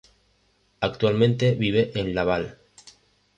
[0.79, 2.57] Actualmente vive en Laval.